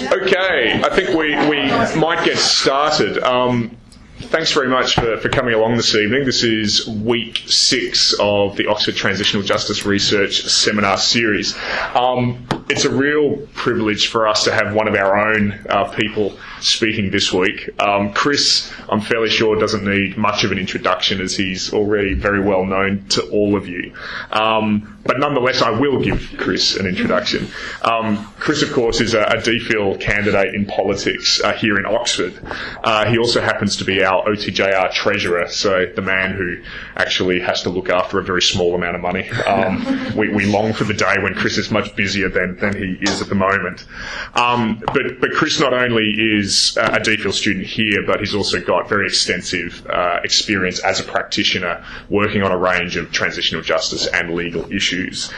[0.00, 1.66] Okay, I think we, we
[2.00, 3.18] might get started.
[3.22, 3.76] Um,
[4.22, 6.24] thanks very much for, for coming along this evening.
[6.24, 11.56] This is week six of the Oxford Transitional Justice Research Seminar Series.
[11.94, 16.38] Um, it's a real privilege for us to have one of our own uh, people
[16.60, 17.68] speaking this week.
[17.80, 22.40] Um, Chris, I'm fairly sure, doesn't need much of an introduction as he's already very
[22.40, 23.94] well known to all of you.
[24.30, 27.48] Um, but nonetheless, I will give Chris an introduction.
[27.82, 32.38] Um, Chris, of course, is a, a DPhil candidate in politics uh, here in Oxford.
[32.84, 36.62] Uh, he also happens to be our OTJR treasurer, so the man who
[36.96, 39.28] actually has to look after a very small amount of money.
[39.30, 42.98] Um, we, we, long for the day when Chris is much busier than, than he
[43.00, 43.86] is at the moment.
[44.34, 48.60] Um, but, but Chris not only is is a DPhil student here, but he's also
[48.60, 54.06] got very extensive uh, experience as a practitioner working on a range of transitional justice
[54.08, 55.32] and legal issues.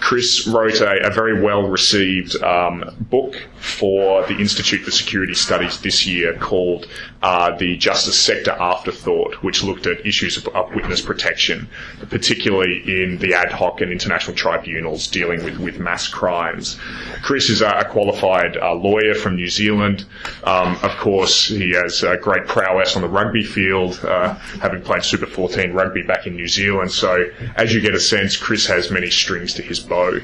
[0.00, 5.80] Chris wrote a, a very well received um, book for the Institute for Security Studies
[5.80, 6.86] this year called
[7.22, 11.68] uh, The Justice Sector Afterthought, which looked at issues of, of, witness protection,
[12.08, 16.78] particularly in the ad hoc and international tribunals dealing with, with mass crimes.
[17.22, 20.04] Chris is a, qualified uh, lawyer from New Zealand.
[20.44, 25.26] Um, of course, he has great prowess on the rugby field, uh, having played Super
[25.26, 26.92] 14 rugby back in New Zealand.
[26.92, 30.20] So, as you get a sense, Chris has many strings to his bow.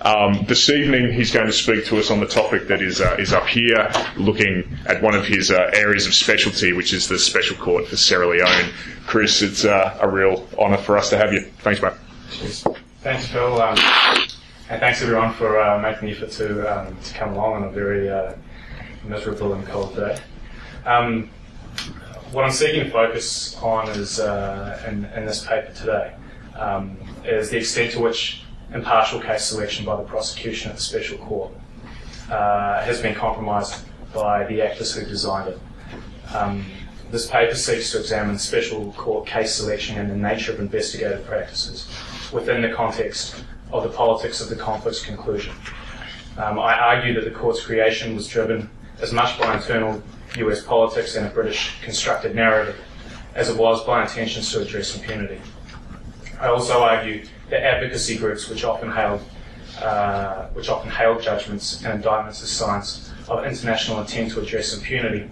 [0.00, 3.16] Um, this evening, he's going to speak to us on the topic that is uh,
[3.18, 6.33] is up here, looking at one of his uh, areas of specialty,
[6.72, 8.70] which is the Special Court for Sierra Leone.
[9.06, 11.42] Chris, it's uh, a real honour for us to have you.
[11.60, 11.92] Thanks, mate.
[13.02, 13.60] Thanks, Phil.
[13.62, 13.78] Um,
[14.68, 17.70] and thanks everyone for uh, making the effort to um, to come along on a
[17.70, 18.34] very uh,
[19.04, 20.18] miserable and cold day.
[20.84, 21.30] Um,
[22.32, 26.16] what I'm seeking to focus on is uh, in, in, this paper today
[26.56, 31.18] um, is the extent to which impartial case selection by the prosecution at the special
[31.18, 31.52] court
[32.30, 35.58] uh, has been compromised by the actors who designed it.
[36.34, 36.64] Um,
[37.10, 41.88] this paper seeks to examine special court case selection and the nature of investigative practices
[42.32, 45.54] within the context of the politics of the conflict's conclusion.
[46.36, 48.68] Um, I argue that the court's creation was driven
[49.00, 50.02] as much by internal
[50.36, 52.76] US politics and a British constructed narrative
[53.36, 55.40] as it was by intentions to address impunity.
[56.40, 59.22] I also argue that advocacy groups, which often hailed
[59.80, 65.28] uh, which often hailed judgments and indictments as signs of international intent to address impunity,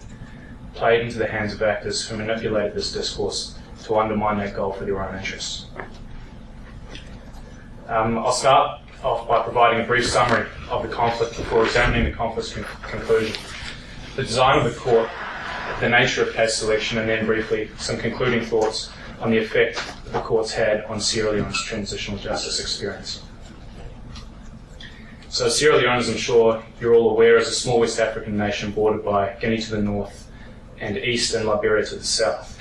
[0.74, 4.84] played into the hands of actors who manipulated this discourse to undermine that goal for
[4.84, 5.66] their own interests.
[7.88, 12.12] Um, I'll start off by providing a brief summary of the conflict before examining the
[12.12, 13.36] conflict's con- conclusion,
[14.16, 15.10] the design of the court,
[15.80, 18.90] the nature of case selection, and then briefly some concluding thoughts
[19.20, 23.22] on the effect that the courts had on Sierra Leone's transitional justice experience.
[25.28, 28.70] So Sierra Leone, as I'm sure you're all aware, is a small West African nation
[28.70, 30.21] bordered by Guinea to the north
[30.82, 32.58] and East and Liberia to the south.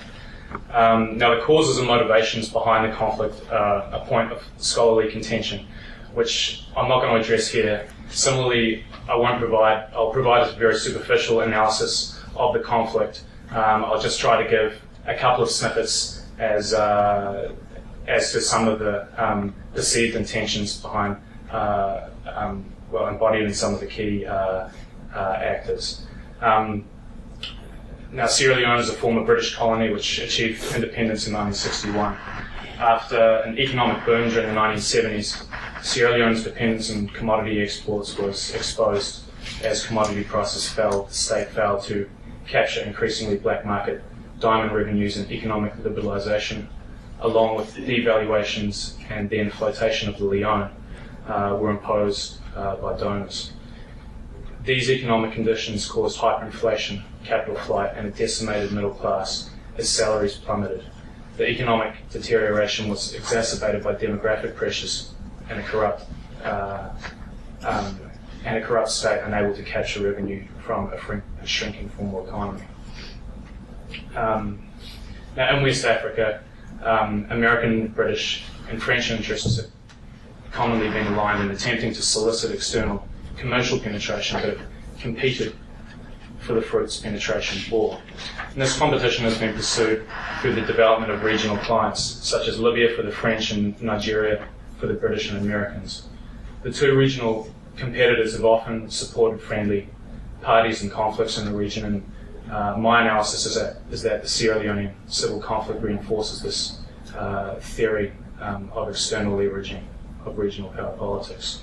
[0.72, 5.66] Um, now, the causes and motivations behind the conflict are a point of scholarly contention,
[6.14, 7.88] which I'm not going to address here.
[8.10, 13.24] Similarly, I won't provide, I'll provide a very superficial analysis of the conflict.
[13.50, 17.54] Um, I'll just try to give a couple of snippets as, uh,
[18.08, 21.18] as to some of the um, perceived intentions behind
[21.52, 24.70] uh, um, well embodied in some of the key uh,
[25.14, 26.06] uh, actors.
[26.42, 26.86] Um,
[28.14, 32.18] now, Sierra Leone is a former British colony which achieved independence in 1961.
[32.78, 35.46] After an economic boom during the 1970s,
[35.82, 39.24] Sierra Leone's dependence on commodity exports was exposed
[39.64, 41.04] as commodity prices fell.
[41.04, 42.10] The state failed to
[42.48, 44.04] capture increasingly black market
[44.42, 46.66] diamond revenues and economic liberalisation,
[47.22, 50.70] along with devaluations and then flotation of the Leone
[51.28, 53.54] uh, were imposed uh, by donors.
[54.64, 60.84] These economic conditions caused hyperinflation, capital flight, and a decimated middle class as salaries plummeted.
[61.38, 65.14] The economic deterioration was exacerbated by demographic pressures
[65.50, 66.06] and a corrupt
[66.44, 66.90] uh,
[67.64, 68.00] um,
[68.46, 72.64] and a corrupt state unable to capture revenue from a, a shrinking formal economy.
[74.16, 74.68] Um,
[75.36, 76.44] now, in West Africa,
[76.84, 79.72] um, American, British, and French interests have
[80.52, 83.08] commonly been aligned in attempting to solicit external
[83.38, 84.58] commercial penetration, but
[85.00, 85.56] competed
[86.40, 88.00] for the fruits penetration bore.
[88.52, 90.06] And this competition has been pursued
[90.42, 94.48] through the development of regional clients, such as Libya for the French and Nigeria
[94.80, 96.08] for the British and Americans.
[96.64, 99.88] The two regional competitors have often supported friendly
[100.42, 104.28] parties and conflicts in the region, and uh, my analysis is that, is that the
[104.28, 106.80] Sierra Leone civil conflict reinforces this
[107.16, 109.84] uh, theory um, of external leveraging
[110.26, 111.62] of regional power politics.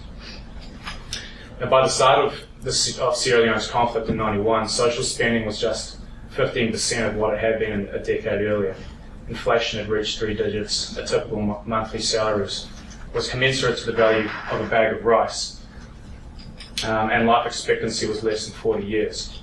[1.60, 5.60] Now, by the start of the, of Sierra Leone's conflict in 91, social spending was
[5.60, 5.98] just
[6.34, 8.76] 15% of what it had been a decade earlier.
[9.28, 10.96] Inflation had reached three digits.
[10.96, 12.68] A typical monthly salary was,
[13.12, 15.60] was commensurate to the value of a bag of rice.
[16.84, 19.42] Um, and life expectancy was less than 40 years.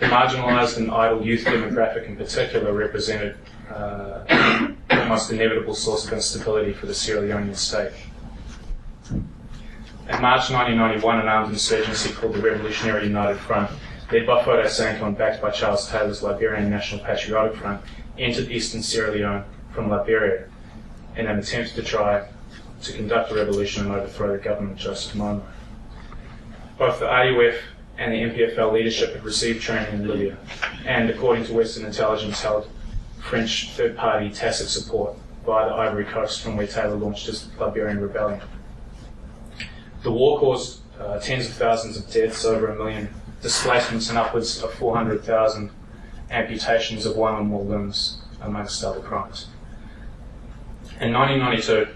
[0.00, 3.36] The marginalised and idle youth demographic in particular represented
[3.72, 4.72] uh,
[5.08, 7.92] most inevitable source of instability for the Sierra Leonean state.
[10.10, 13.70] In March 1991, an armed insurgency called the Revolutionary United Front,
[14.10, 17.80] led by Foday Sankoh and backed by Charles Taylor's Liberian National Patriotic Front,
[18.18, 20.48] entered eastern Sierra Leone from Liberia
[21.16, 22.26] in an attempt to try
[22.82, 25.44] to conduct a revolution and overthrow the government of Joseph Momoh.
[26.76, 27.62] Both the RUF
[27.96, 30.36] and the NPFL leadership had received training in Libya,
[30.86, 32.68] and according to Western intelligence, held
[33.20, 35.16] French third party tacit support
[35.46, 38.40] via the Ivory Coast from where Taylor launched his Liberian rebellion.
[40.02, 43.08] The war caused uh, tens of thousands of deaths, over a million
[43.42, 45.70] displacements, and upwards of 400,000
[46.30, 49.48] amputations of one or more limbs, amongst other crimes.
[51.00, 51.88] In 1992,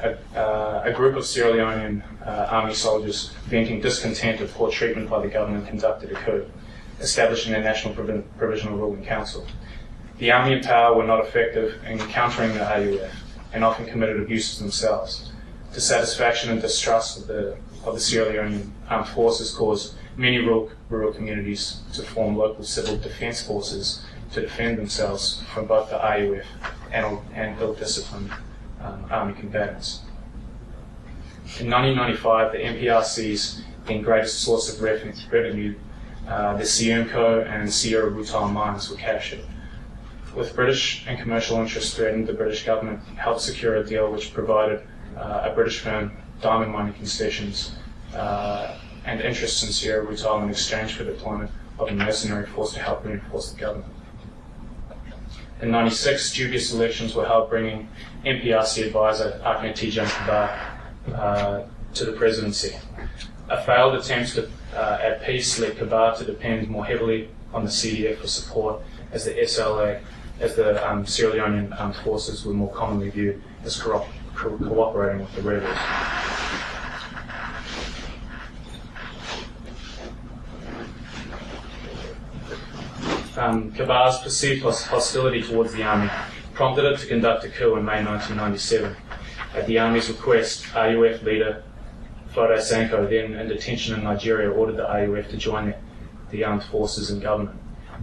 [0.00, 5.08] a, uh, a group of Sierra Leonean uh, army soldiers venting discontent of poor treatment
[5.08, 6.50] by the government conducted a coup,
[7.00, 9.46] establishing a National Provisional Ruling Council.
[10.18, 13.12] The army and power were not effective in countering the RUF
[13.52, 15.30] and often committed abuses themselves.
[15.76, 21.12] Dissatisfaction and distrust of the, of the Sierra Leonean armed forces caused many rural, rural
[21.12, 24.02] communities to form local civil defence forces
[24.32, 26.46] to defend themselves from both the RUF
[26.92, 28.30] and, and ill-disciplined
[28.80, 30.00] um, army combatants.
[31.60, 35.74] In 1995, the NPRC's then greatest source of revenue,
[36.26, 39.44] uh, the Sieromco and Sierra Rutile mines were captured
[40.36, 44.82] with British and commercial interests threatened, the British government helped secure a deal which provided
[45.16, 47.72] a British firm diamond mining concessions
[48.14, 52.80] uh, and interests in Sierra Rutile in exchange for deployment of a mercenary force to
[52.80, 53.92] help reinforce the government.
[55.62, 57.88] In 96, dubious elections were held, bringing
[58.24, 61.64] NPRC advisor Ahmed Tejan Kabbah uh,
[61.94, 62.76] to the presidency.
[63.48, 67.70] A failed attempt to, uh, at peace led Kabbah to depend more heavily on the
[67.70, 70.02] CDF for support as the SLA
[70.40, 75.20] as the um, Sierra Leonean armed forces were more commonly viewed as co- co- cooperating
[75.20, 75.78] with the rebels.
[83.38, 86.10] Um, Kabbah's perceived hostility towards the army
[86.56, 88.96] prompted it to conduct a coup in May 1997.
[89.54, 91.62] At the army's request, RUF leader
[92.32, 95.74] Foday Sankoh, then in detention in Nigeria, ordered the RUF to join
[96.30, 97.58] the, armed forces and government.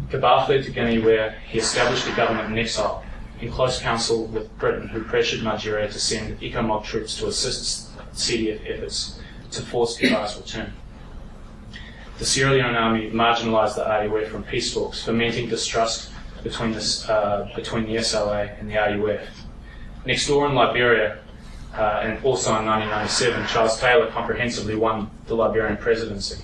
[0.09, 3.03] Kabbah fled to Guinea where he established a government in exile,
[3.41, 8.61] in close counsel with Britain, who pressured Nigeria to send ECOMOG troops to assist CDF
[8.69, 9.19] efforts
[9.51, 10.73] to force Kabbah's return.
[12.19, 16.11] The Sierra Leone army marginalised the RUF from peace talks, fomenting distrust
[16.43, 19.27] between, this, uh, between the SLA and the RUF.
[20.05, 21.19] Next door in Liberia,
[21.75, 26.43] uh, and also in 1997, Charles Taylor comprehensively won the Liberian presidency.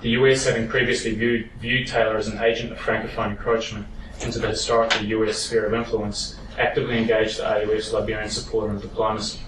[0.00, 3.86] The US, having previously viewed, viewed Taylor as an agent of Francophone encroachment
[4.20, 9.40] into the historically US sphere of influence, actively engaged the RUF's Liberian support and diplomacy.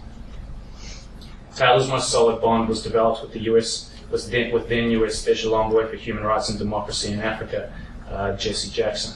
[1.54, 5.54] Taylor's most solid bond was developed with the US, was then, with then US Special
[5.54, 7.72] Envoy for Human Rights and Democracy in Africa,
[8.10, 9.14] uh, Jesse Jackson.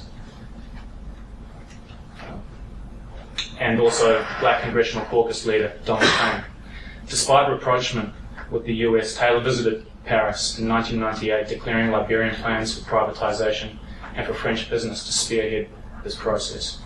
[3.58, 6.44] And also Black Congressional Caucus leader Donald Payne.
[7.08, 8.14] Despite rapprochement
[8.50, 13.76] with the US, Taylor visited Paris in 1998, declaring Liberian plans for privatisation
[14.20, 15.68] and for French business to spearhead
[16.04, 16.80] this process.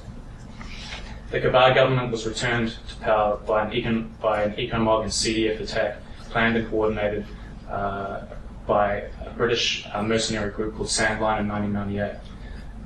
[1.30, 5.98] The Kabbah government was returned to power by an, econ- by an and CDF attack
[6.30, 7.26] planned and coordinated
[7.68, 8.22] uh,
[8.66, 12.20] by a British uh, mercenary group called Sandline in 1998.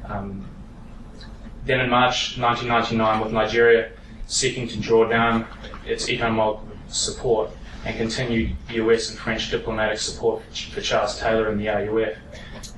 [0.07, 0.49] Um,
[1.67, 3.93] then in March 1999, with Nigeria
[4.27, 5.47] seeking to draw down
[5.85, 7.51] its ECOMOG support,
[7.85, 12.17] and continued US and French diplomatic support for Charles Taylor and the RUF.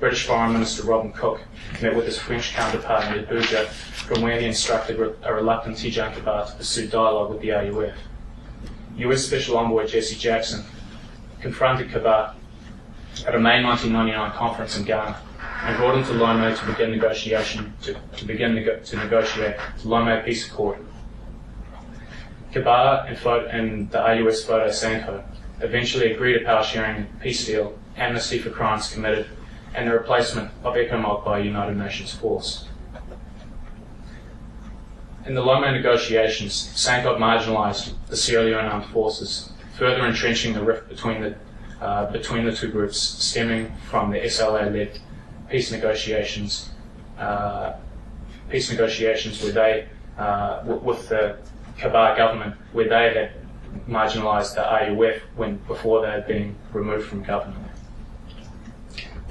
[0.01, 1.41] British Foreign Minister Robin Cook
[1.79, 6.49] met with his French counterpart in Abuja, from where he instructed a reluctant Tejan Kabbah
[6.49, 7.95] to pursue dialogue with the RUF.
[8.97, 10.65] US Special Envoy Jesse Jackson
[11.39, 12.33] confronted Kabbah
[13.27, 15.21] at a May 1999 conference in Ghana
[15.65, 19.87] and brought him to Lome to begin negotiation to, to begin nego- to negotiate the
[19.87, 20.83] Lome Peace Accord
[22.51, 25.23] Kabbah and, and the RUF's Foday Sankoh
[25.59, 29.27] eventually agreed a power sharing peace deal, amnesty for crimes committed,
[29.73, 32.65] and the replacement of ECOMOG by a United Nations force.
[35.25, 40.89] In the Lome negotiations, Sankoh marginalised the Sierra Leone armed forces, further entrenching the rift
[40.89, 41.35] between the
[41.79, 44.99] uh, between the two groups stemming from the SLA-led
[45.49, 46.69] peace negotiations,
[47.17, 47.73] uh,
[48.49, 49.87] peace negotiations where they,
[50.17, 51.37] uh, w- with the
[51.79, 53.31] Kabbah government, where they had
[53.87, 57.70] marginalised the RUF when before they had been removed from government.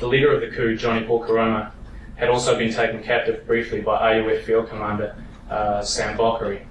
[0.01, 1.73] The leader of the coup, Johnny Paul Koroma,
[2.17, 5.15] had also been taken captive briefly by RUF field commander
[5.51, 6.65] uh, Sam Bockarie.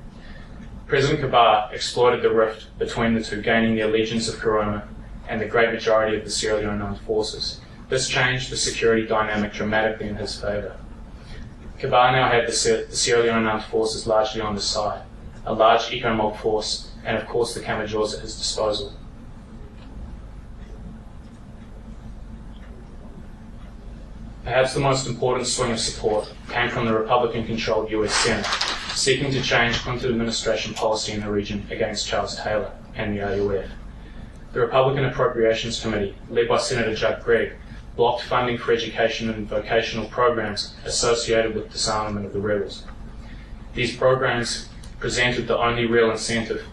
[0.87, 4.87] President Kabbah exploited the rift between the two, gaining the allegiance of Koroma
[5.27, 7.61] and the great majority of the Sierra Leone armed forces.
[7.87, 10.75] This changed the security dynamic dramatically in his favour.
[11.77, 15.03] Kabbah now had the, Sierra Leone armed forces largely on his side,
[15.45, 18.91] a large ECOMOG force, and of course the Kamajors at his disposal.
[24.49, 28.47] Perhaps the most important swing of support came from the Republican controlled US Senate,
[28.95, 33.69] seeking to change Clinton administration policy in the region against Charles Taylor and the RUF.
[34.53, 37.51] The Republican Appropriations Committee, led by Senator Judd Gregg,
[37.95, 42.85] blocked funding for education and vocational programs associated with disarmament of the rebels.
[43.75, 46.63] These programs presented the only real incentive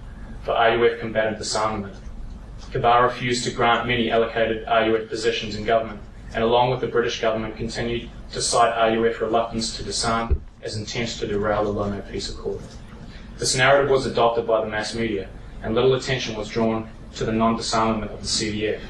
[0.45, 1.95] for RUF combatant disarmament.
[2.73, 6.01] Kabbah refused to grant many allocated RUF positions in government,
[6.35, 11.09] and along with the British government, continued to cite RUF reluctance to disarm as intent
[11.11, 12.61] to derail the Lome Peace Accord.
[13.39, 15.29] This narrative was adopted by the mass media,
[15.63, 18.81] and little attention was drawn to the non-disarmament of the CDF.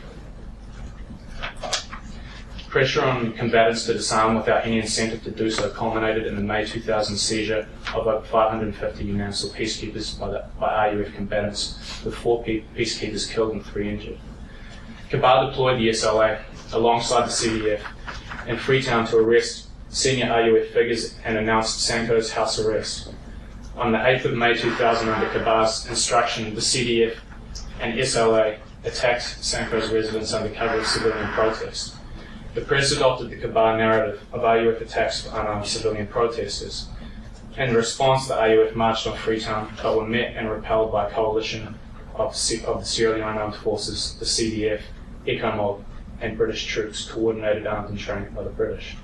[2.68, 6.66] Pressure on combatants to disarm without any incentive to do so culminated in the May
[6.66, 12.64] 2000 seizure of over 550 UNAMSIL peacekeepers by, the, by RUF combatants, with four pe-
[12.76, 14.18] peacekeepers killed and three injured.
[15.10, 16.40] Kabbah deployed the SLA
[16.72, 17.80] alongside the CDF
[18.46, 23.12] in Freetown to arrest senior RUF figures and announced Sankoh's house arrest.
[23.76, 27.16] On the 8th of May 2000, under Kabbah's instruction, the CDF
[27.80, 31.96] and SLA attacked Sankoh's residence under cover of civilian protest.
[32.54, 36.88] The press adopted the Kabbah narrative of RUF attacks on unarmed civilian protesters.
[37.56, 41.74] In response, the RUF marched on Freetown, but were met and repelled by a coalition
[42.14, 42.34] of,
[42.66, 44.80] of the Sierra Leone Armed Forces, the CDF,
[45.26, 45.82] ECOMOG,
[46.20, 48.96] and British troops coordinated armed and trained by the British.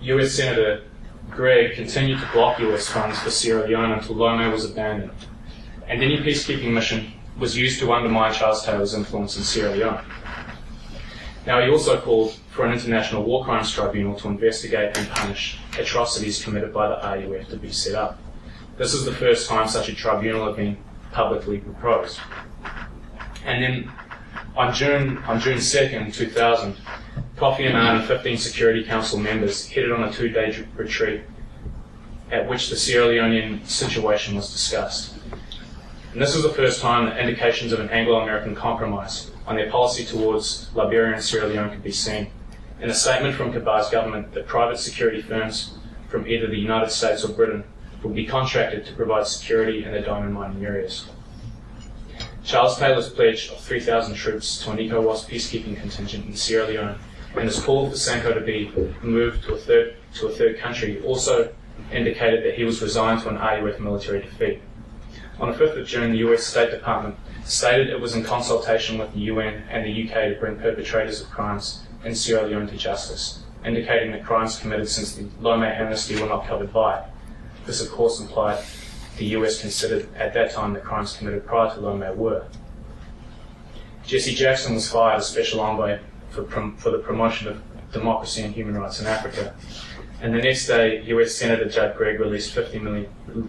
[0.00, 0.82] US Senator
[1.30, 5.12] Gregg continued to block US funds for Sierra Leone until Lome was abandoned,
[5.88, 10.04] and any peacekeeping mission was used to undermine Charles Taylor's influence in Sierra Leone.
[11.46, 16.42] Now, he also called for an international war crimes tribunal to investigate and punish atrocities
[16.42, 18.18] committed by the RUF to be set up.
[18.78, 20.78] This is the first time such a tribunal had been
[21.12, 22.18] publicly proposed.
[23.44, 23.92] And then
[24.56, 26.76] on June on June 2nd, 2000,
[27.36, 31.22] Kofi Annan and 15 Security Council members headed on a two-day retreat
[32.30, 35.14] at which the Sierra Leonean situation was discussed.
[36.12, 40.04] And this was the first time that indications of an Anglo-American compromise on their policy
[40.04, 42.30] towards Liberia and Sierra Leone could be seen.
[42.80, 45.76] In a statement from Kabbah's government that private security firms
[46.08, 47.64] from either the United States or Britain
[48.04, 51.08] would be contracted to provide security in the diamond mining areas.
[52.44, 56.98] Charles Taylor's pledge of 3,000 troops to an ECOWAS peacekeeping contingent in Sierra Leone
[57.34, 58.70] and his call for Sankoh to be
[59.02, 61.54] moved to a third to a third country also
[61.90, 64.60] indicated that he was resigned to an RUF military defeat.
[65.40, 69.14] On the 5th of June, the US State Department stated it was in consultation with
[69.14, 73.42] the UN and the UK to bring perpetrators of crimes in Sierra Leone to justice,
[73.64, 77.04] indicating that crimes committed since the Lome amnesty were not covered by.
[77.64, 78.62] This, of course, implied
[79.16, 82.46] the US considered at that time the crimes committed prior to Lome were.
[84.04, 85.98] Jesse Jackson was fired as special envoy
[86.30, 89.54] for, prom- for the promotion of democracy and human rights in Africa.
[90.20, 93.08] And the next day, US Senator Judd Gregg released 50 million,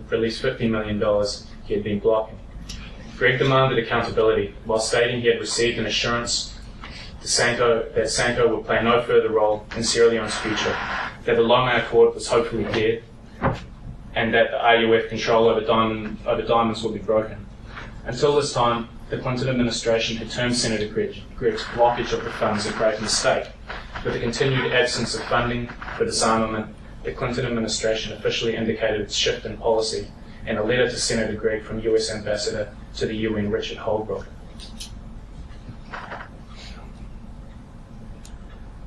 [0.09, 1.25] released $50 million
[1.65, 2.37] he had been blocking.
[3.17, 6.57] Gregg demanded accountability while stating he had received an assurance
[7.21, 10.77] to Sankoh, that Sankoh would play no further role in Sierra Leone's future,
[11.23, 13.03] that the Lome Accord was hopefully dead,
[14.15, 17.45] and that the RUF control over, diamond, over diamonds would be broken.
[18.05, 22.71] Until this time, the Clinton administration had termed Senator Gregg's blockage of the funds a
[22.73, 23.47] great mistake.
[24.03, 25.67] With the continued absence of funding
[25.97, 30.07] for disarmament, the Clinton administration officially indicated its shift in policy
[30.47, 34.25] in a letter to Senator Gregg from US Ambassador to the UN Richard Holbrooke.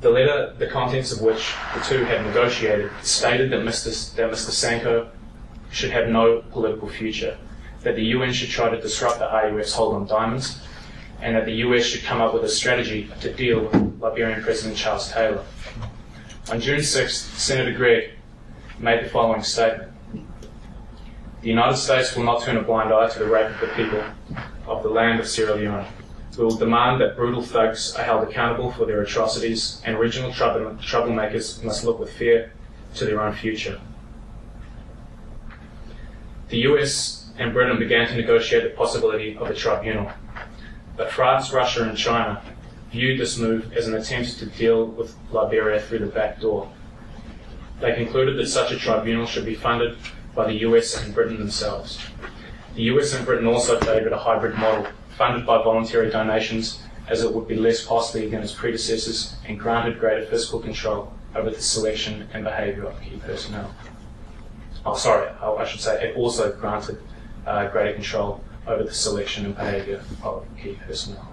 [0.00, 4.14] The letter, the contents of which the two had negotiated, stated that Mr.
[4.14, 4.50] that Mr.
[4.50, 5.08] Sankoh
[5.70, 7.37] should have no political future,
[7.82, 10.60] that the UN should try to disrupt the RUF's hold on diamonds,
[11.20, 14.76] and that the US should come up with a strategy to deal with Liberian President
[14.76, 15.44] Charles Taylor.
[16.50, 18.10] On June 6th, Senator Gregg
[18.78, 19.92] made the following statement.
[21.42, 24.02] The United States will not turn a blind eye to the rape of the people
[24.66, 25.87] of the land of Sierra Leone.
[26.37, 30.76] We will demand that brutal thugs are held accountable for their atrocities, and regional trouble-
[30.80, 32.52] troublemakers must look with fear
[32.94, 33.80] to their own future.
[36.48, 40.10] The US and Britain began to negotiate the possibility of a tribunal,
[40.96, 42.42] but France, Russia, and China
[42.90, 46.70] viewed this move as an attempt to deal with Liberia through the back door.
[47.80, 49.98] They concluded that such a tribunal should be funded
[50.34, 52.00] by the US and Britain themselves.
[52.74, 54.86] The US and Britain also favoured a hybrid model
[55.18, 59.98] funded by voluntary donations as it would be less costly than its predecessors and granted
[60.00, 63.74] greater fiscal control over the selection and behaviour of key personnel.
[64.87, 66.99] Oh, sorry, I I should say it also granted
[67.47, 71.32] uh, greater control over the selection and behaviour of key personnel.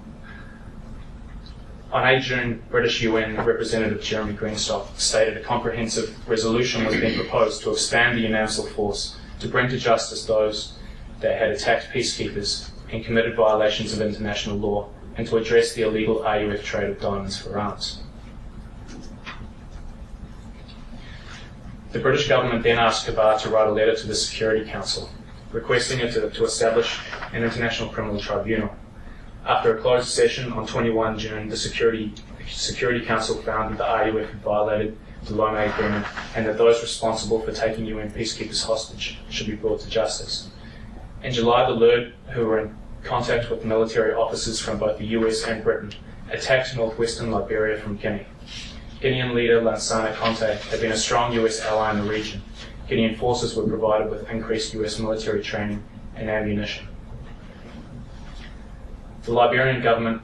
[1.92, 7.62] On 8 June, British UN Representative Jeremy Greenstock stated a comprehensive resolution was being proposed
[7.64, 10.78] to expand the UNAMSIL force to bring to justice those
[11.22, 16.22] that had attacked peacekeepers and committed violations of international law and to address the illegal
[16.24, 18.02] RUF trade of diamonds for arms.
[21.96, 25.10] The British government then asked Kabbah to write a letter to the Security Council
[25.54, 27.00] requesting it to, to establish
[27.32, 28.70] an international criminal tribunal.
[29.46, 32.14] After a closed session on 21 June, the Security,
[32.50, 37.40] Security Council found that the RUF had violated the Lome Agreement and that those responsible
[37.40, 40.50] for taking UN peacekeepers hostage should be brought to justice.
[41.24, 42.75] In July, the LURD, who were in
[43.06, 45.94] contact with military officers from both the US and Britain,
[46.30, 48.28] attacked northwestern Liberia from Guinea.
[49.06, 52.42] Guinean leader Lansana Conte had been a strong US ally in the region.
[52.90, 55.84] Guinean forces were provided with increased US military training
[56.16, 56.88] and ammunition.
[59.22, 60.24] The Liberian government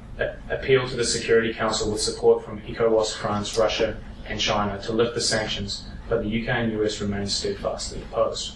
[0.50, 3.98] appealed to the Security Council with support from ECOWAS, France, Russia,
[4.28, 8.56] and China to lift the sanctions, but the UK and US remained steadfastly opposed.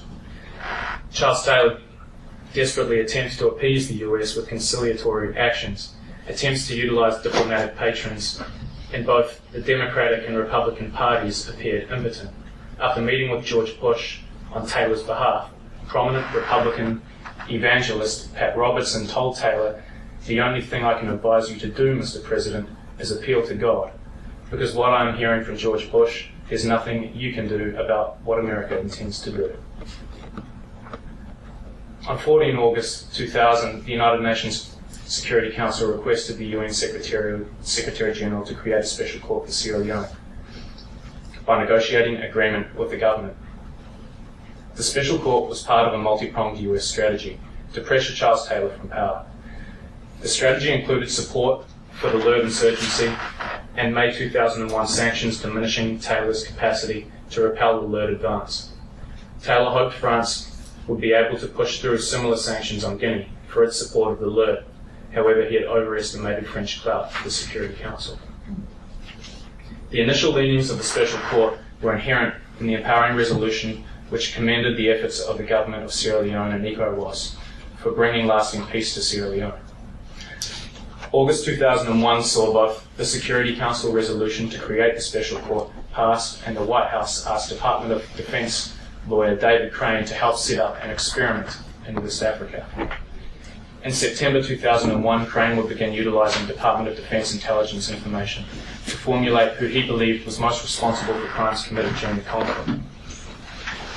[1.12, 1.82] Charles Taylor
[2.52, 5.94] desperately attempts to appease the US with conciliatory actions,
[6.28, 8.42] attempts to utilize diplomatic patrons
[8.96, 12.32] in both the Democratic and Republican parties appeared impotent.
[12.80, 14.22] After meeting with George Bush
[14.54, 15.52] on Taylor's behalf,
[15.88, 17.02] prominent Republican
[17.50, 19.84] evangelist Pat Robertson told Taylor,
[20.28, 22.24] The only thing I can advise you to do, Mr.
[22.24, 23.92] President, is appeal to God.
[24.50, 28.80] Because what I'm hearing from George Bush, there's nothing you can do about what America
[28.80, 29.54] intends to do.
[32.08, 34.75] On 14 August 2000, the United Nations
[35.06, 39.80] Security Council requested the UN Secretary, Secretary General to create a special court for Sierra
[39.80, 40.08] Leone
[41.46, 43.38] by negotiating agreement with the government.
[44.74, 47.40] The special court was part of a multi-pronged US strategy
[47.74, 49.26] to pressure Charles Taylor from power.
[50.22, 53.14] The strategy included support for the LURD insurgency
[53.78, 58.72] and May 2001 sanctions diminishing Taylor's capacity to repel the LURD advance.
[59.44, 60.52] Taylor hoped France
[60.88, 64.28] would be able to push through similar sanctions on Guinea for its support of the
[64.28, 64.66] LURD.
[65.16, 68.20] However, he had overestimated French clout for the Security Council.
[69.90, 74.76] The initial leanings of the Special Court were inherent in the empowering resolution which commended
[74.76, 77.36] the efforts of the government of Sierra Leone and ECOWAS
[77.78, 79.60] for bringing lasting peace to Sierra Leone.
[81.14, 86.58] August 2001 saw both the Security Council resolution to create the Special Court passed and
[86.58, 88.76] the White House asked Department of Defense
[89.08, 92.66] lawyer David Crane to help set up an experiment in West Africa.
[93.86, 98.44] In September 2001, Crane would begin utilizing Department of Defense intelligence information
[98.88, 102.82] to formulate who he believed was most responsible for crimes committed during the conflict.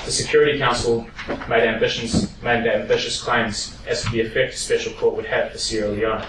[0.05, 1.09] The Security Council
[1.49, 5.57] made, ambitions, made ambitious claims as to the effect a special court would have for
[5.59, 6.27] Sierra Leone.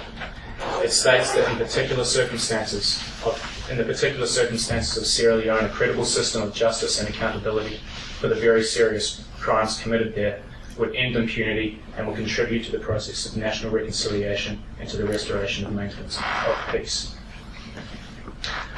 [0.81, 5.69] It states that in particular circumstances of, in the particular circumstances of Sierra Leone, a
[5.69, 7.81] credible system of justice and accountability
[8.21, 10.43] for the very serious crimes committed there
[10.79, 15.05] would end impunity and would contribute to the process of national reconciliation and to the
[15.05, 17.15] restoration and maintenance of peace.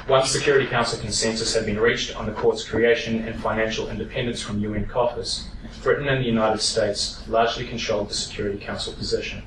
[0.09, 4.59] Once Security Council consensus had been reached on the court's creation and financial independence from
[4.59, 5.47] UN coffers,
[5.83, 9.43] Britain and the United States largely controlled the Security Council position.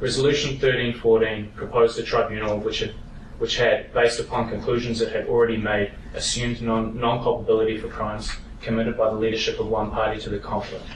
[0.00, 2.90] Resolution 1314 proposed a tribunal which had,
[3.38, 8.30] which had, based upon conclusions it had already made, assumed non culpability for crimes
[8.64, 10.86] committed by the leadership of one party to the conflict.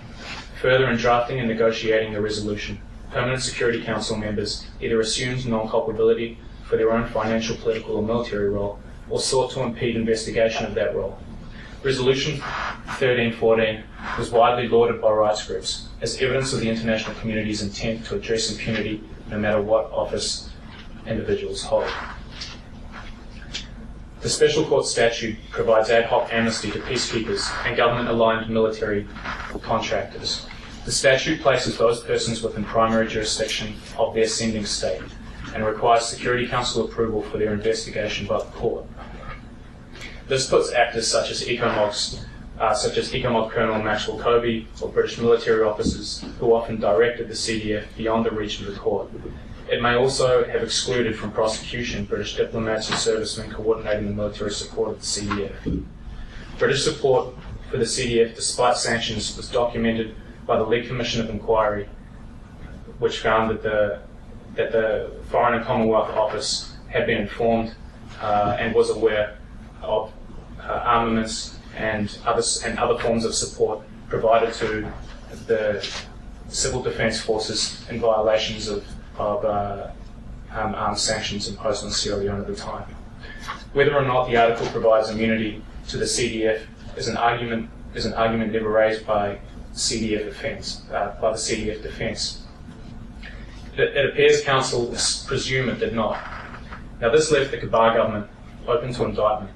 [0.60, 2.80] Further, in drafting and negotiating the resolution,
[3.12, 8.48] permanent Security Council members either assumed non culpability for their own financial, political, or military
[8.48, 8.78] role,
[9.08, 11.18] or sought to impede investigation of that role.
[11.84, 13.84] Resolution 1314
[14.18, 18.50] was widely lauded by rights groups as evidence of the international community's intent to address
[18.50, 20.50] impunity no matter what office
[21.06, 21.88] individuals hold.
[24.20, 29.06] The Special Court statute provides ad hoc amnesty to peacekeepers and government aligned military
[29.62, 30.44] contractors.
[30.84, 35.02] The statute places those persons within primary jurisdiction of their sending state
[35.54, 38.86] and requires Security Council approval for their investigation by the court.
[40.26, 42.24] This puts actors such as ECOMOGs,
[42.58, 47.34] uh, such as ECOMOG Colonel Maxwell Khobe or British military officers who often directed the
[47.34, 49.10] CDF beyond the reach of the court.
[49.70, 54.90] It may also have excluded from prosecution British diplomats and servicemen coordinating the military support
[54.90, 55.84] of the CDF.
[56.58, 57.34] British support
[57.70, 60.14] for the CDF, despite sanctions, was documented
[60.46, 61.86] by the Legg Commission of Inquiry,
[62.98, 64.00] which found that the
[64.54, 67.74] that the Foreign and Commonwealth Office had been informed
[68.20, 69.38] uh, and was aware
[69.82, 70.10] of
[70.60, 74.90] uh, armaments and other and other forms of support provided to
[75.46, 75.86] the
[76.48, 78.82] civil defence forces in violations of
[79.18, 79.90] of uh,
[80.52, 82.84] um, armed sanctions imposed on Sierra Leone at the time.
[83.72, 86.62] Whether or not the article provides immunity to the CDF
[86.96, 89.38] is an argument is an argument never raised by
[89.74, 92.44] CDF defence uh, by the CDF defence.
[93.74, 94.86] It, it appears counsel
[95.26, 96.18] presume it did not.
[97.00, 98.30] Now this left the Kabbah government
[98.66, 99.52] open to indictment.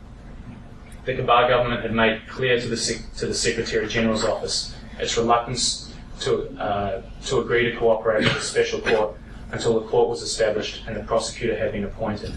[1.05, 5.92] The Kabbah government had made clear to the to the Secretary General's office its reluctance
[6.20, 9.16] to uh, to agree to cooperate with the special court
[9.52, 12.32] until the court was established and the prosecutor had been appointed.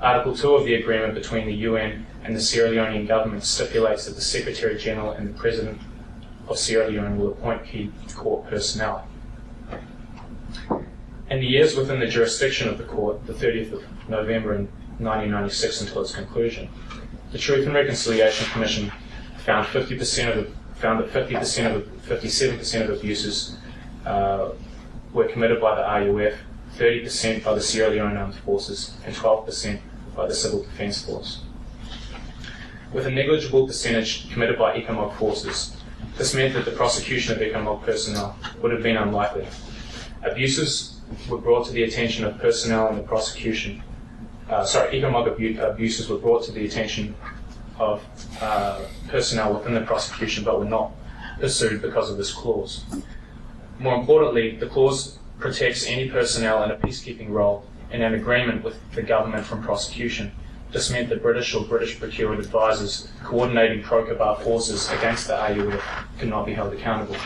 [0.00, 4.16] Article 2 of the agreement between the UN and the Sierra Leonean government stipulates that
[4.16, 5.80] the Secretary General and the President
[6.48, 9.06] of Sierra Leone will appoint key court personnel.
[11.30, 15.80] In the years within the jurisdiction of the court, the 30th of November in 1996
[15.82, 16.68] until its conclusion,
[17.30, 18.92] the Truth and Reconciliation Commission
[19.38, 23.56] found 50% of found that 50% of 57% of abuses
[24.04, 24.50] uh,
[25.12, 26.34] were committed by the RUF,
[26.76, 29.80] 30% by the Sierra Leone Armed Forces, and 12%
[30.16, 31.42] by the Civil Defence Force.
[32.92, 35.76] With a negligible percentage committed by ECOMOG forces,
[36.18, 39.46] this meant that the prosecution of ECOMOG personnel would have been unlikely.
[40.22, 43.82] Abuses were brought to the attention of personnel in the prosecution.
[44.48, 47.14] Uh, sorry, ECOMOG abu- abuses were brought to the attention
[47.78, 48.04] of
[48.40, 50.92] uh, personnel within the prosecution but were not
[51.40, 52.84] pursued because of this clause.
[53.82, 58.78] More importantly, the clause protects any personnel in a peacekeeping role in an agreement with
[58.92, 60.30] the government from prosecution.
[60.70, 65.82] This meant that British or British procured advisors coordinating pro Kabbah forces against the RUF
[66.20, 67.16] could not be held accountable.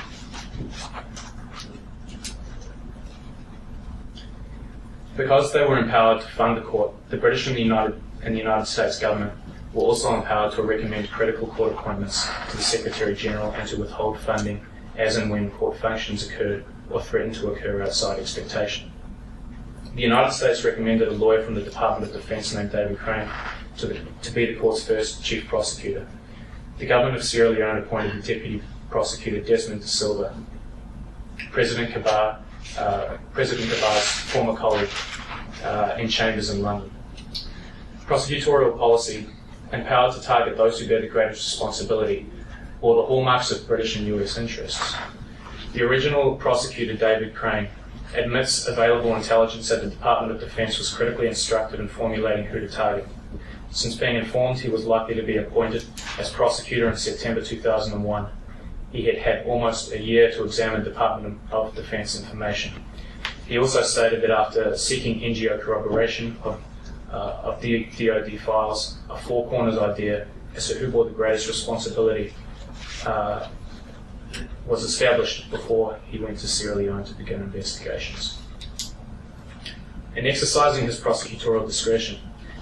[5.14, 8.38] Because they were empowered to fund the court, the British and the United, and the
[8.38, 9.34] United States government
[9.74, 14.18] were also empowered to recommend critical court appointments to the Secretary General and to withhold
[14.18, 14.64] funding
[14.96, 18.90] as and when court functions occurred or threatened to occur outside expectation.
[19.94, 23.28] The United States recommended a lawyer from the Department of Defense named David Crane
[23.78, 26.06] to, the, to be the court's first chief prosecutor.
[26.78, 30.36] The government of Sierra Leone appointed the deputy prosecutor Desmond de Silva.
[31.50, 32.40] President Kabbah,
[32.78, 34.90] uh, President Kabbah's former colleague
[35.64, 36.90] uh, in chambers in London.
[38.04, 39.26] Prosecutorial policy
[39.72, 42.26] empowered to target those who bear the greatest responsibility
[42.86, 44.94] or the hallmarks of British and US interests.
[45.72, 47.66] The original prosecutor, David Crane,
[48.14, 52.68] admits available intelligence that the Department of Defense was critically instructed in formulating who to
[52.68, 53.08] target.
[53.72, 55.84] Since being informed he was likely to be appointed
[56.16, 58.28] as prosecutor in September 2001,
[58.92, 62.72] he had had almost a year to examine Department of Defense information.
[63.48, 66.62] He also stated that after seeking NGO corroboration of,
[67.10, 72.32] uh, of DoD files, a four corners idea as to who bore the greatest responsibility
[73.04, 73.48] uh,
[74.66, 78.38] was established before he went to Sierra Leone to begin investigations.
[80.14, 82.18] In exercising his prosecutorial discretion,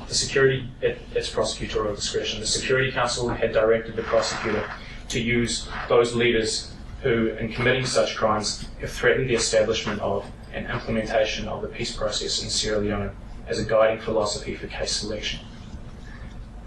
[0.09, 4.69] the security its prosecutorial discretion, the Security Council had directed the prosecutor
[5.09, 10.71] to use those leaders who, in committing such crimes, have threatened the establishment of and
[10.71, 13.11] implementation of the peace process in Sierra Leone
[13.49, 15.41] as a guiding philosophy for case selection.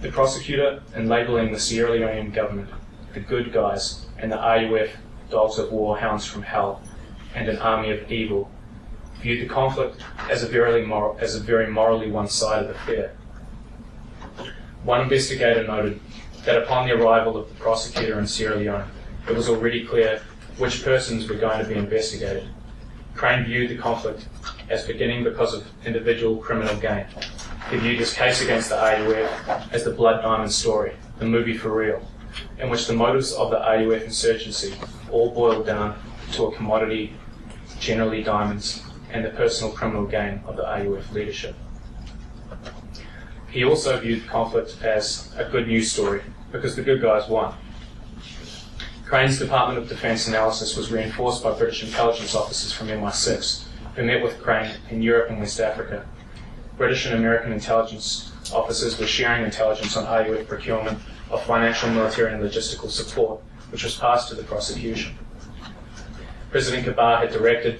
[0.02, 2.70] The prosecutor, in labelling the Sierra Leonean government
[3.18, 4.92] the good guys and the RUF
[5.32, 6.82] dogs of war, hounds from hell,
[7.34, 8.50] and an army of evil,
[9.22, 13.12] viewed the conflict as a very, moral, as a very morally one-sided affair.
[14.84, 16.00] One investigator noted
[16.46, 18.88] that upon the arrival of the prosecutor in Sierra Leone,
[19.28, 20.22] it was already clear
[20.58, 22.48] which persons were going to be investigated.
[23.16, 24.28] Crane viewed the conflict
[24.70, 27.06] as beginning because of individual criminal gain.
[27.72, 31.76] He viewed his case against the RUF as the Blood Diamond story, the movie for
[31.76, 32.08] real,
[32.60, 34.74] in which the motives of the RUF insurgency
[35.12, 35.98] all boiled down
[36.34, 37.14] to a commodity,
[37.80, 41.56] generally diamonds, and the personal criminal gain of the RUF leadership.
[43.50, 46.22] He also viewed conflict as a good news story
[46.52, 47.54] because the good guys won.
[49.06, 53.64] Crane's Department of Defence analysis was reinforced by British intelligence officers from MI6
[53.96, 56.06] who met with Crane in Europe and West Africa.
[56.78, 62.42] British and American intelligence officers were sharing intelligence on RUF procurement of financial, military, and
[62.42, 65.16] logistical support, which was passed to the prosecution.
[66.52, 67.80] President Kabbah had directed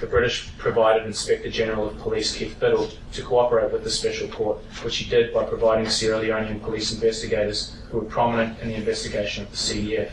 [0.00, 4.58] the British provided Inspector General of Police Keith Biddle to cooperate with the Special Court,
[4.82, 9.44] which he did by providing Sierra Leonean police investigators who were prominent in the investigation
[9.44, 10.10] of the CDF.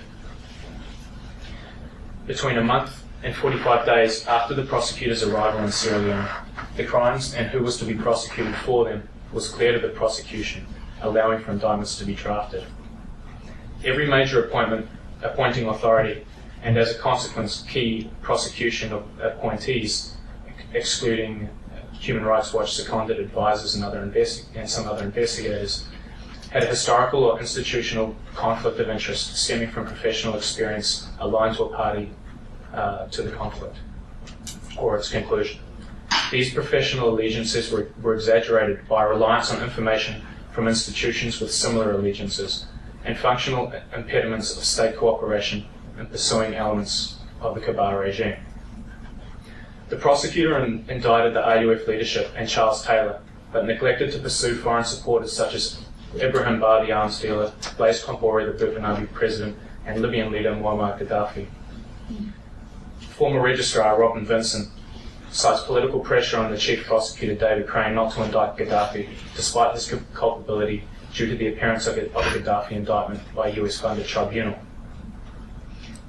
[2.25, 6.27] Between a month and 45 days after the prosecutor's arrival in Sierra Leone,
[6.75, 10.65] the crimes and who was to be prosecuted for them was clear to the prosecution,
[11.01, 12.63] allowing for indictments to be drafted.
[13.83, 14.87] Every major appointment,
[15.21, 16.25] appointing authority
[16.63, 20.17] and as a consequence, key prosecution of appointees,
[20.73, 21.49] excluding
[21.93, 25.87] Human Rights Watch seconded advisors and, other investi- and some other investigators,
[26.51, 31.75] had a historical or institutional conflict of interest stemming from professional experience aligned to a
[31.75, 32.09] party
[32.73, 33.75] uh, to the conflict
[34.77, 35.59] or its conclusion.
[36.31, 40.21] These professional allegiances were, were exaggerated by reliance on information
[40.57, 42.65] from institutions with similar allegiances
[43.05, 45.63] and functional impediments of state cooperation
[45.99, 48.37] in pursuing elements of the Kabbah regime.
[49.89, 54.83] The prosecutor in, indicted the RUF leadership and Charles Taylor, but neglected to pursue foreign
[54.83, 55.79] supporters such as
[56.15, 61.45] Ibrahim Bah, the arms dealer, Blaise Compaoré, the Burkinabe president, and Libyan leader Muammar Gaddafi.
[63.15, 64.69] Former registrar Robin Vincent
[65.37, 69.93] cites political pressure on the chief prosecutor David Crane not to indict Gaddafi, despite his
[70.15, 74.57] culpability due to the appearance of a Gaddafi indictment by a US funded tribunal.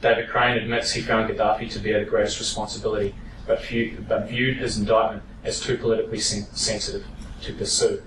[0.01, 3.14] David Crane admits he found Gaddafi to bear the greatest responsibility,
[3.47, 7.05] but, view, but viewed his indictment as too politically sen- sensitive
[7.43, 8.03] to pursue.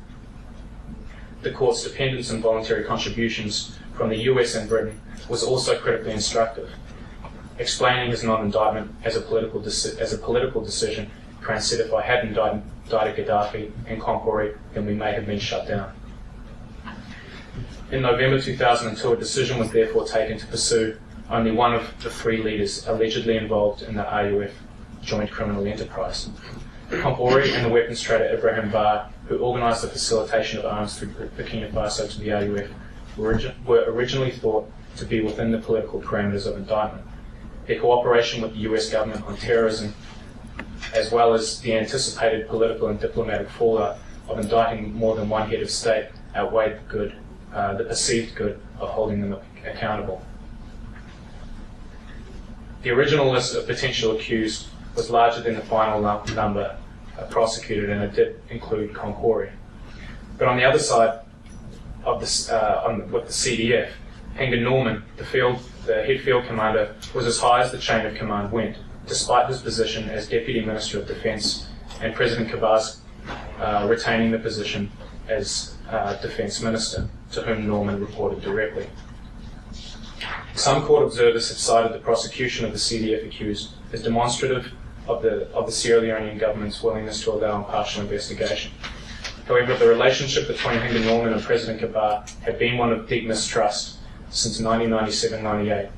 [1.44, 6.72] The court's dependence on voluntary contributions from the US and Britain was also critically instructive.
[7.62, 12.02] Explaining his non-indictment as a political deci- as a political decision, Crane said, "If I
[12.02, 15.92] had indicted, indicted Gaddafi and Compaoré, then we may have been shut down."
[17.92, 20.98] In November 2002, a decision was therefore taken to pursue
[21.30, 24.54] only one of the three leaders allegedly involved in the RUF
[25.04, 26.30] joint criminal enterprise.
[26.90, 31.70] Compaoré and the weapons trader Ibrahim Bah, who organised the facilitation of arms through Burkina
[31.72, 32.70] Faso to the RUF,
[33.18, 37.06] were, were originally thought to be within the political parameters of indictment.
[37.68, 39.94] Their cooperation with the US government on terrorism,
[40.96, 43.98] as well as the anticipated political and diplomatic fallout
[44.28, 47.16] of indicting more than one head of state, outweighed the good,
[47.54, 50.22] uh, the perceived good of holding them accountable.
[52.84, 56.76] The original list of potential accused was larger than the final number
[57.30, 59.52] prosecuted, and it did include Compaoré.
[60.38, 61.20] But on the other side
[62.04, 63.90] of this, uh, on, with the CDF,
[64.36, 68.16] Hinga Norman, the field, the head field commander, was as high as the chain of
[68.16, 71.68] command went, despite his position as Deputy Minister of Defence
[72.02, 73.02] and President Kabbah's
[73.60, 74.92] uh, retaining the position
[75.28, 78.88] as uh, Defence Minister, to whom Norman reported directly.
[80.56, 84.72] Some court observers have cited the prosecution of the CDF accused as demonstrative
[85.08, 88.72] of the, of the Sierra Leonean government's willingness to allow impartial investigation.
[89.48, 93.98] However, the relationship between Hinga Norman and President Kabbah had been one of deep mistrust
[94.32, 95.90] since 1997-98.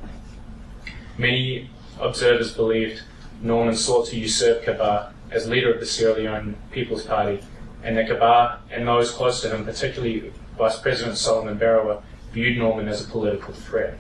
[1.17, 1.69] Many
[2.00, 3.04] observers believed
[3.41, 7.41] Norman sought to usurp Kabbah as leader of the Sierra Leone People's Party,
[7.84, 12.88] and that Kabbah and those close to him, particularly Vice President Solomon Berewa, viewed Norman
[12.88, 13.98] as a political threat.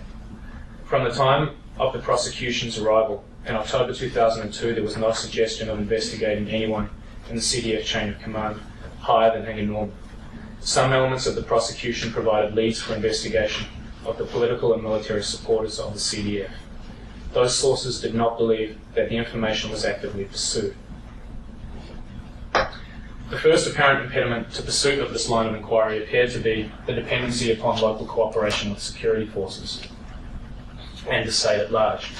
[0.85, 5.77] From the time of the prosecution's arrival in October 2002, there was no suggestion of
[5.77, 6.89] investigating anyone
[7.29, 8.59] in the CDF chain of command
[8.99, 9.95] higher than Hinga Norman.
[10.59, 13.67] Some elements of the prosecution provided leads for investigation
[14.05, 16.51] of the political and military supporters of the CDF.
[17.33, 20.75] Those sources did not believe that the information was actively pursued.
[22.53, 26.93] The first apparent impediment to pursuit of this line of inquiry appeared to be the
[26.93, 29.81] dependency upon local cooperation with security forces
[31.09, 32.11] and the state at large.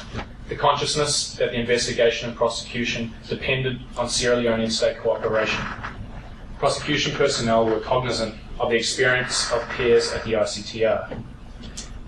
[0.50, 5.63] The consciousness that the investigation and prosecution depended on Sierra Leonean state cooperation.
[6.58, 11.24] Prosecution personnel were cognizant of the experience of peers at the ICTR.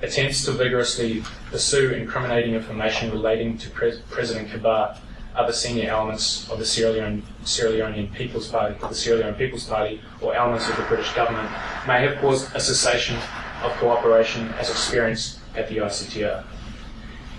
[0.02, 4.98] Attempts to vigorously pursue incriminating information relating to Pre- President Kabbah,
[5.36, 9.66] other senior elements of the Sierra, Leone, Sierra Leonean People's Party, the Sierra Leone People's
[9.66, 11.50] Party, or elements of the British government
[11.88, 13.18] may have caused a cessation
[13.64, 16.44] of cooperation as experienced at the ICTR.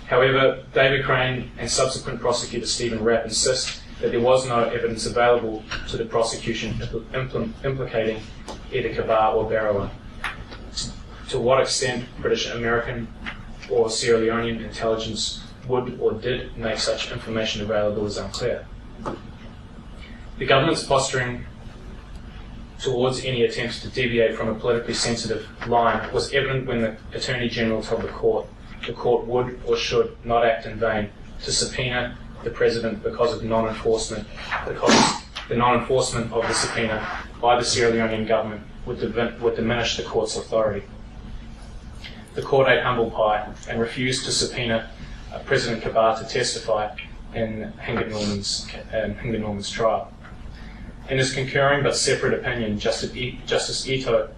[0.07, 5.63] However, David Crane and subsequent prosecutor Stephen Rapp insist that there was no evidence available
[5.89, 8.21] to the prosecution impl- implicating
[8.71, 9.89] either Kabar or Berewa.
[11.29, 13.07] To what extent British American
[13.69, 18.65] or Sierra Leonean intelligence would or did make such information available is unclear.
[20.37, 21.45] The government's posturing
[22.79, 27.49] towards any attempts to deviate from a politically sensitive line was evident when the Attorney
[27.49, 28.47] General told the court
[28.85, 31.09] the court would or should not act in vain
[31.43, 34.25] to subpoena the President because of non-enforcement,
[34.67, 37.05] because the non-enforcement of the subpoena
[37.41, 39.01] by the Sierra Leonean government would,
[39.41, 40.83] would diminish the court's authority.
[42.37, 44.91] The court humble pie and refused to subpoena
[45.33, 46.95] uh, President Kabbah to testify
[47.33, 50.13] in Hinga Norman's, um, Norman's trial.
[51.09, 53.09] In his concurring but separate opinion, Justice
[53.87, 54.29] Itoe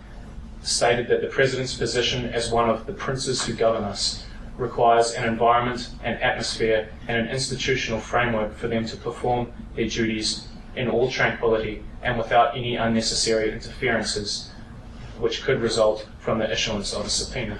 [0.61, 4.25] stated that the President's position as one of the princes who govern us
[4.57, 10.47] requires an environment, an atmosphere, and an institutional framework for them to perform their duties
[10.77, 14.51] in all tranquility and without any unnecessary interferences
[15.19, 17.59] which could result from the issuance of a subpoena.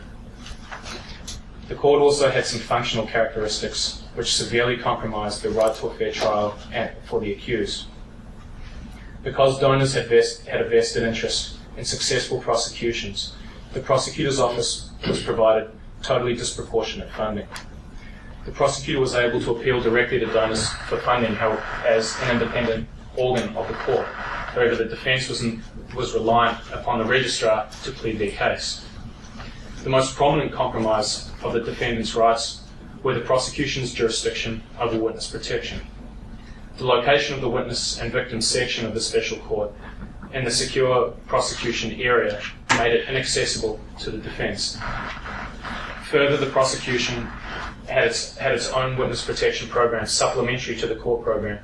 [1.69, 6.11] The court also had some functional characteristics which severely compromised the right to a fair
[6.11, 6.57] trial
[7.05, 7.85] for the accused.
[9.23, 13.35] Because donors had, vest, had a vested interest in successful prosecutions,
[13.73, 15.69] the prosecutor's office was provided
[16.01, 17.47] totally disproportionate funding.
[18.45, 22.87] The prosecutor was able to appeal directly to donors for funding help as an independent
[23.15, 24.07] organ of the court.
[24.07, 25.45] However, the defence was,
[25.93, 28.85] was reliant upon the registrar to plead their case.
[29.83, 32.63] The most prominent compromise of the defendant's rights
[33.01, 35.79] were the prosecution's jurisdiction over witness protection.
[36.77, 39.71] The location of the witness and victim section of the special court
[40.33, 42.41] and the secure prosecution area
[42.77, 44.77] made it inaccessible to the defence.
[46.09, 47.25] Further, the prosecution
[47.87, 51.59] had its, had its own witness protection program supplementary to the court program.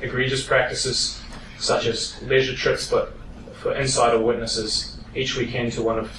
[0.00, 1.20] Egregious practices
[1.58, 3.12] such as leisure trips for,
[3.62, 6.10] for insider witnesses each weekend to one of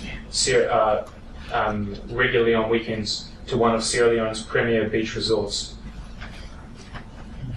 [0.69, 1.05] uh,
[1.51, 5.75] um, regularly on weekends to one of Sierra Leone's premier beach resorts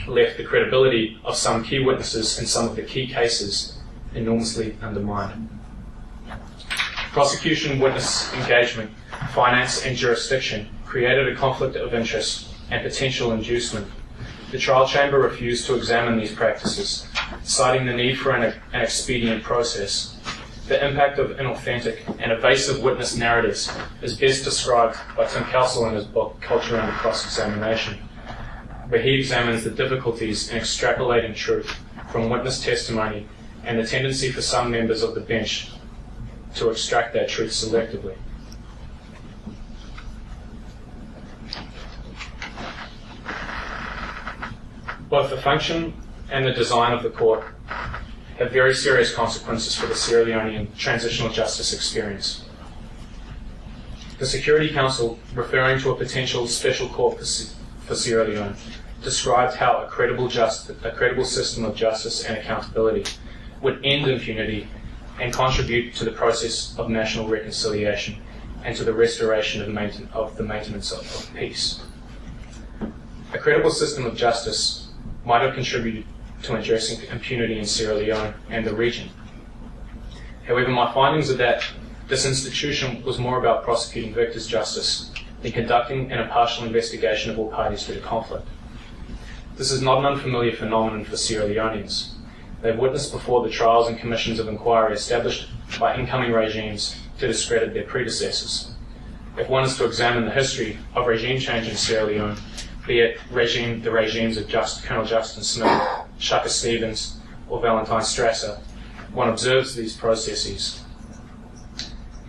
[0.07, 3.79] left the credibility of some key witnesses in some of the key cases
[4.14, 5.48] enormously undermined.
[7.12, 8.90] Prosecution witness engagement
[9.31, 13.87] finance, and jurisdiction created a conflict of interest and potential inducement.
[14.50, 17.07] The trial chamber refused to examine these practices,
[17.44, 20.16] citing the need for an, an expedient process.
[20.71, 25.97] The impact of inauthentic and evasive witness narratives is best described by Tim Kelsall in
[25.97, 27.95] his book Culture Under Cross Examination,
[28.89, 31.75] where he examines the difficulties in extrapolating truth
[32.13, 33.27] from witness testimony
[33.65, 35.73] and the tendency for some members of the bench
[36.55, 38.15] to extract that truth selectively.
[45.09, 45.95] Both the function
[46.31, 47.43] and the design of the court
[48.40, 52.42] have very serious consequences for the Sierra Leonean transitional justice experience.
[54.18, 58.57] The Security Council, referring to a potential special court for Sierra Leone,
[59.03, 63.05] described how a credible, just, a credible system of justice and accountability
[63.61, 64.66] would end impunity
[65.20, 68.16] and contribute to the process of national reconciliation
[68.64, 71.83] and to the restoration of, of the maintenance of, of peace.
[73.35, 74.88] A credible system of justice
[75.26, 76.05] might have contributed
[76.42, 79.11] to addressing impunity in Sierra Leone and the region.
[80.46, 81.64] However, my findings are that
[82.09, 87.50] this institution was more about prosecuting victors' justice than conducting an impartial investigation of all
[87.50, 88.48] parties to the conflict.
[89.57, 92.14] This is not an unfamiliar phenomenon for Sierra Leoneans.
[92.62, 95.48] They've witnessed before the trials and commissions of inquiry established
[95.79, 98.72] by incoming regimes to discredit their predecessors.
[99.38, 102.37] If one is to examine the history of regime change in Sierra Leone,
[102.87, 108.61] be it regime, the regimes of Just, Colonel Juxon-Smith, Siaka Stevens, or Valentine Strasser,
[109.13, 110.85] one observes these processes.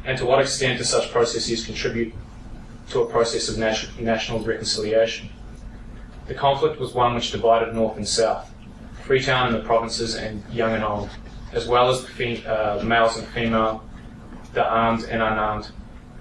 [0.06, 2.14] And to what extent do such processes contribute
[2.90, 5.30] to a process of national reconciliation?
[6.28, 8.50] The conflict was one which divided North and South,
[9.04, 11.10] Freetown and the provinces, and young and old,
[11.52, 13.84] as well as the uh, males and female,
[14.54, 15.70] the armed and unarmed,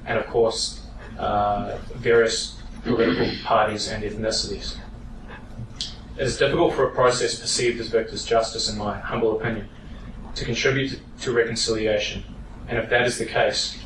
[0.07, 0.87] and of course,
[1.19, 4.80] uh, various political parties and ethnicities.
[6.21, 9.71] It is difficult for a process perceived as victor's justice, in my humble opinion,
[10.35, 12.23] to contribute to reconciliation.
[12.69, 13.83] And if that is the case,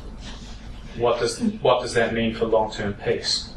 [0.97, 3.53] what does, what does that mean for long term peace?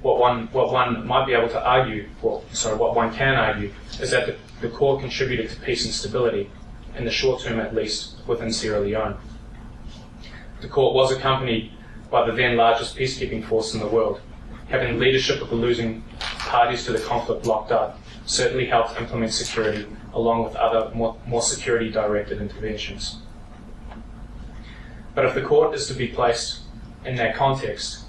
[0.00, 3.70] What one, what one might be able to argue, well, sorry, what one can argue,
[4.00, 6.50] is that the, the court contributed to peace and stability,
[6.96, 9.18] in the short term at least, within Sierra Leone.
[10.62, 11.72] The court was accompanied
[12.10, 14.22] by the then largest peacekeeping force in the world,
[14.70, 16.02] having leadership of the losing
[16.38, 21.42] parties to the conflict locked up certainly helped implement security along with other more, more
[21.42, 23.18] security directed interventions.
[25.14, 26.60] But if the court is to be placed
[27.04, 28.04] in that context,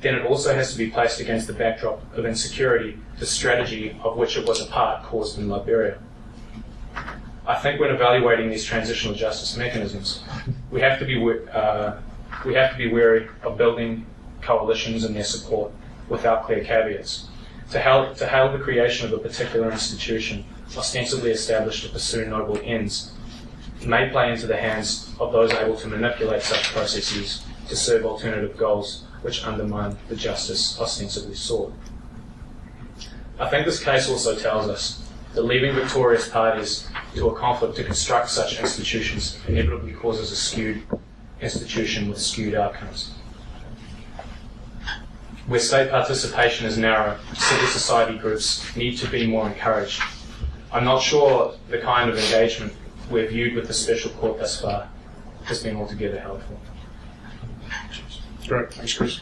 [0.00, 4.16] then it also has to be placed against the backdrop of insecurity, the strategy of
[4.16, 5.98] which it was a part caused in Liberia.
[7.44, 10.22] I think when evaluating these transitional justice mechanisms,
[10.70, 11.16] we have to be
[11.50, 11.96] uh,
[12.44, 14.06] we have to be wary of building
[14.42, 15.72] coalitions and their support
[16.08, 17.28] without clear caveats.
[17.70, 20.44] To hail, to hail the creation of a particular institution,
[20.76, 23.12] ostensibly established to pursue noble ends,
[23.84, 28.56] may play into the hands of those able to manipulate such processes to serve alternative
[28.56, 31.72] goals which undermine the justice ostensibly sought.
[33.38, 37.84] I think this case also tells us that leaving victorious parties to a conflict to
[37.84, 40.82] construct such institutions inevitably causes a skewed
[41.40, 43.12] institution with skewed outcomes.
[45.48, 50.02] Where state participation is narrow, civil society groups need to be more encouraged.
[50.70, 52.74] I'm not sure the kind of engagement
[53.10, 54.90] we've viewed with the special court thus far
[55.44, 56.60] has been altogether helpful.
[58.46, 58.74] Great.
[58.74, 59.20] Thanks, Chris.